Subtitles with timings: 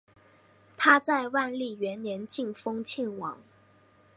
[0.77, 3.37] 他在万历元年晋封庆王。